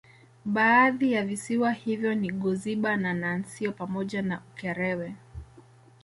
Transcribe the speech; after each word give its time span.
Baadhi 0.45 1.11
ya 1.11 1.25
visiwa 1.25 1.71
hivyo 1.71 2.15
ni 2.15 2.31
Goziba 2.31 2.97
na 2.97 3.13
Nansio 3.13 3.71
pamoja 3.71 4.21
na 4.21 4.41
Ukerewe 4.53 5.15